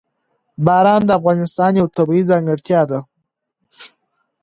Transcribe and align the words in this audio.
باران 0.65 1.01
د 1.05 1.09
افغانستان 1.19 1.71
یوه 1.79 1.93
طبیعي 1.97 2.23
ځانګړتیا 2.31 2.81
ده. 2.91 2.99